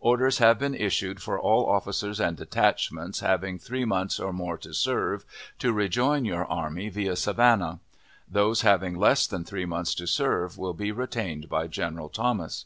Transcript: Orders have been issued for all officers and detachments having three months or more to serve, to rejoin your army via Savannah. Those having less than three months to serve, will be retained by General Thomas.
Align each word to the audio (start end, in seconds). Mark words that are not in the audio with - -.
Orders 0.00 0.38
have 0.38 0.58
been 0.58 0.74
issued 0.74 1.22
for 1.22 1.38
all 1.38 1.64
officers 1.66 2.18
and 2.18 2.36
detachments 2.36 3.20
having 3.20 3.60
three 3.60 3.84
months 3.84 4.18
or 4.18 4.32
more 4.32 4.58
to 4.58 4.74
serve, 4.74 5.24
to 5.60 5.72
rejoin 5.72 6.24
your 6.24 6.44
army 6.46 6.88
via 6.88 7.14
Savannah. 7.14 7.78
Those 8.28 8.62
having 8.62 8.96
less 8.98 9.28
than 9.28 9.44
three 9.44 9.66
months 9.66 9.94
to 9.94 10.08
serve, 10.08 10.58
will 10.58 10.74
be 10.74 10.90
retained 10.90 11.48
by 11.48 11.68
General 11.68 12.08
Thomas. 12.08 12.64